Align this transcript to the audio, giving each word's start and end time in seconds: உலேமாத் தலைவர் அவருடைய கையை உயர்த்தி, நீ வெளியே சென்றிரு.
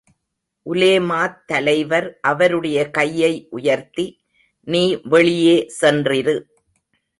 உலேமாத் 0.65 1.37
தலைவர் 1.45 2.19
அவருடைய 2.21 2.89
கையை 2.89 3.47
உயர்த்தி, 3.49 4.07
நீ 4.67 4.99
வெளியே 5.03 5.71
சென்றிரு. 5.81 6.35